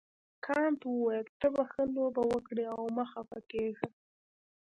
کانت 0.45 0.79
وویل 0.85 1.27
ته 1.39 1.47
به 1.53 1.63
ښه 1.71 1.83
لوبه 1.95 2.23
وکړې 2.27 2.65
او 2.75 2.81
مه 2.95 3.05
خفه 3.11 3.39
کیږه. 3.51 3.87